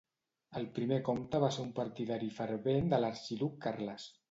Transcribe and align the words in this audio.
El 0.61 0.63
primer 0.77 0.97
comte 1.09 1.41
va 1.43 1.51
ser 1.59 1.67
un 1.67 1.69
partidari 1.81 2.31
fervent 2.41 2.91
de 2.95 3.03
l'Arxiduc 3.05 3.57
Carles. 3.67 4.13